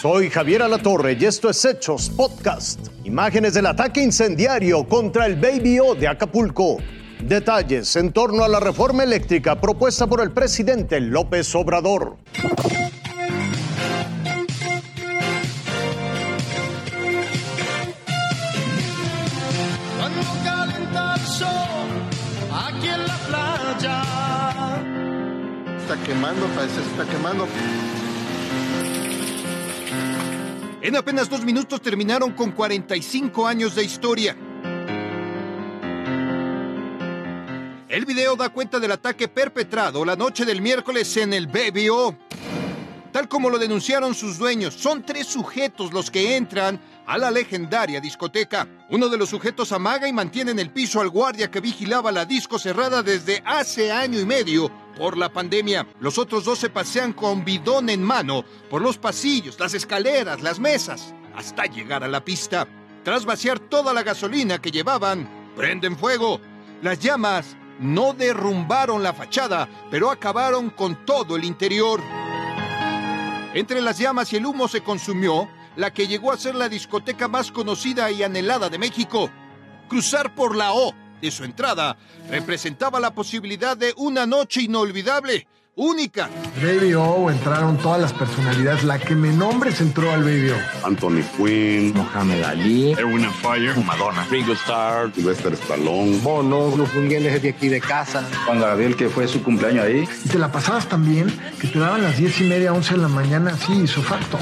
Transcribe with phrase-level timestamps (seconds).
[0.00, 2.78] Soy Javier Alatorre y esto es Hechos Podcast.
[3.02, 6.76] Imágenes del ataque incendiario contra el Baby O de Acapulco.
[7.20, 12.16] Detalles en torno a la reforma eléctrica propuesta por el presidente López Obrador.
[19.96, 21.88] Cuando calienta el sol
[22.52, 24.02] aquí en la playa.
[25.76, 27.48] Está quemando, parece que está quemando.
[30.80, 34.36] En apenas dos minutos terminaron con 45 años de historia.
[37.88, 42.16] El video da cuenta del ataque perpetrado la noche del miércoles en el BBO.
[43.10, 48.00] Tal como lo denunciaron sus dueños, son tres sujetos los que entran a la legendaria
[48.02, 48.68] discoteca.
[48.90, 52.26] Uno de los sujetos amaga y mantiene en el piso al guardia que vigilaba la
[52.26, 55.86] disco cerrada desde hace año y medio por la pandemia.
[56.00, 60.60] Los otros dos se pasean con bidón en mano por los pasillos, las escaleras, las
[60.60, 62.68] mesas, hasta llegar a la pista.
[63.04, 66.42] Tras vaciar toda la gasolina que llevaban, prenden fuego.
[66.82, 72.02] Las llamas no derrumbaron la fachada, pero acabaron con todo el interior.
[73.54, 75.48] Entre las llamas y el humo se consumió
[75.78, 79.30] la que llegó a ser la discoteca más conocida y anhelada de México.
[79.88, 81.96] Cruzar por la O de su entrada
[82.28, 86.28] representaba la posibilidad de una noche inolvidable, única.
[86.60, 88.82] Baby O entraron todas las personalidades.
[88.82, 90.56] La que me nombres entró al Baby O.
[90.84, 97.50] Anthony Quinn, Mohamed Ali, Erwin Fire, Madonna, Ringo Starr, Sylvester Stallone, Bono, los Migueles de
[97.50, 98.28] aquí de casa.
[98.46, 100.08] Juan Gabriel, que fue su cumpleaños ahí.
[100.24, 103.08] Y te la pasabas también que te daban las diez y media, once de la
[103.08, 104.38] mañana, así, facto.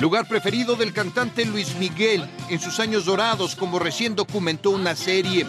[0.00, 5.44] Lugar preferido del cantante Luis Miguel en sus años dorados, como recién documentó una serie.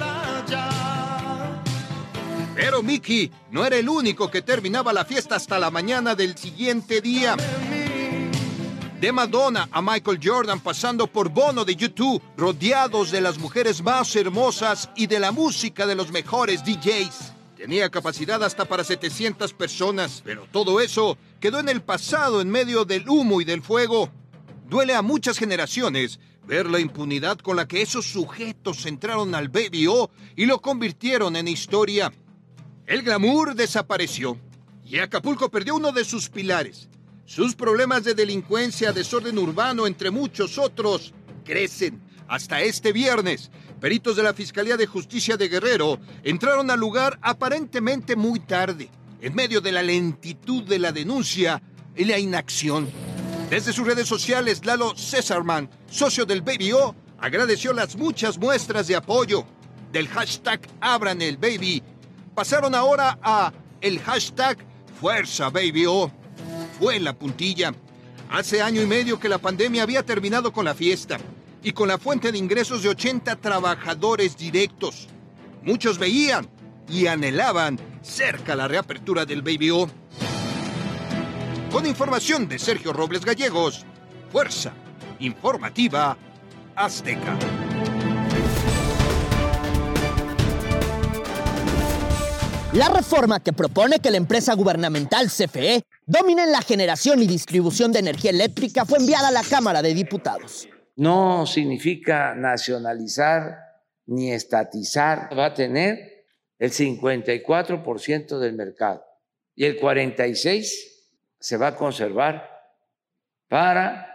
[2.53, 6.99] Pero Mickey no era el único que terminaba la fiesta hasta la mañana del siguiente
[6.99, 7.37] día.
[8.99, 14.13] De Madonna a Michael Jordan, pasando por Bono de YouTube, rodeados de las mujeres más
[14.17, 17.31] hermosas y de la música de los mejores DJs.
[17.55, 22.83] Tenía capacidad hasta para 700 personas, pero todo eso quedó en el pasado en medio
[22.83, 24.11] del humo y del fuego.
[24.71, 26.17] Duele a muchas generaciones
[26.47, 31.49] ver la impunidad con la que esos sujetos entraron al BBO y lo convirtieron en
[31.49, 32.13] historia.
[32.85, 34.37] El glamour desapareció
[34.85, 36.87] y Acapulco perdió uno de sus pilares.
[37.25, 42.01] Sus problemas de delincuencia, desorden urbano, entre muchos otros, crecen.
[42.29, 43.51] Hasta este viernes,
[43.81, 48.89] peritos de la Fiscalía de Justicia de Guerrero entraron al lugar aparentemente muy tarde,
[49.19, 51.61] en medio de la lentitud de la denuncia
[51.93, 53.10] y la inacción.
[53.51, 59.43] Desde sus redes sociales, Lalo Césarman, socio del BBO, agradeció las muchas muestras de apoyo.
[59.91, 61.83] Del hashtag Abran el Baby,
[62.33, 63.51] pasaron ahora a
[63.81, 64.57] el hashtag
[65.01, 66.09] Fuerza BabyO.
[66.79, 67.73] Fue la puntilla.
[68.29, 71.17] Hace año y medio que la pandemia había terminado con la fiesta
[71.61, 75.09] y con la fuente de ingresos de 80 trabajadores directos.
[75.61, 76.49] Muchos veían
[76.87, 79.89] y anhelaban cerca la reapertura del BBO.
[81.71, 83.85] Con información de Sergio Robles Gallegos,
[84.29, 84.73] Fuerza
[85.19, 86.17] Informativa
[86.75, 87.39] Azteca.
[92.73, 97.99] La reforma que propone que la empresa gubernamental CFE domine la generación y distribución de
[97.99, 100.67] energía eléctrica fue enviada a la Cámara de Diputados.
[100.97, 103.57] No significa nacionalizar
[104.07, 105.29] ni estatizar.
[105.39, 106.25] Va a tener
[106.59, 109.05] el 54% del mercado
[109.55, 110.91] y el 46%
[111.41, 112.49] se va a conservar
[113.49, 114.07] para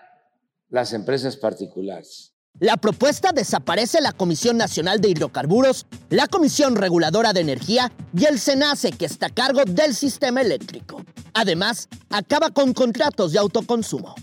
[0.70, 2.32] las empresas particulares.
[2.59, 8.38] La propuesta desaparece la Comisión Nacional de Hidrocarburos, la Comisión Reguladora de Energía y el
[8.38, 11.04] SENACE, que está a cargo del sistema eléctrico.
[11.34, 14.14] Además, acaba con contratos de autoconsumo.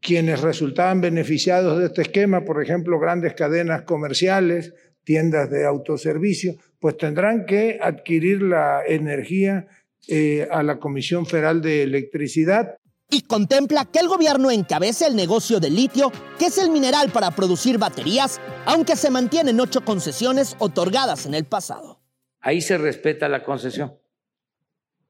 [0.00, 4.72] Quienes resultaban beneficiados de este esquema, por ejemplo, grandes cadenas comerciales,
[5.02, 9.66] tiendas de autoservicio, pues tendrán que adquirir la energía
[10.08, 12.76] eh, a la Comisión Federal de Electricidad
[13.10, 17.32] y contempla que el gobierno encabece el negocio del litio, que es el mineral para
[17.32, 22.00] producir baterías, aunque se mantienen ocho concesiones otorgadas en el pasado.
[22.40, 23.98] Ahí se respeta la concesión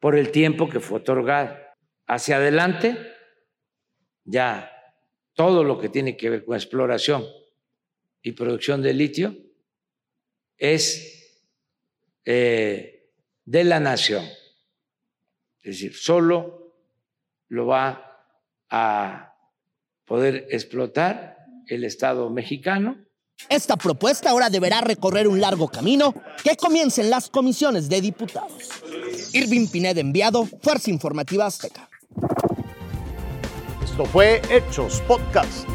[0.00, 1.76] por el tiempo que fue otorgada.
[2.06, 2.96] Hacia adelante,
[4.25, 4.70] ya
[5.34, 7.25] todo lo que tiene que ver con exploración
[8.22, 9.37] y producción de litio
[10.56, 11.44] es
[12.25, 13.12] eh,
[13.44, 14.25] de la nación.
[15.62, 16.75] Es decir, solo
[17.49, 18.27] lo va
[18.71, 19.35] a
[20.05, 22.99] poder explotar el Estado mexicano.
[23.49, 28.71] Esta propuesta ahora deberá recorrer un largo camino que comience en las comisiones de diputados.
[29.33, 31.89] Irving Pineda enviado, Fuerza Informativa Azteca.
[33.83, 35.67] Esto fue Hechos Podcast.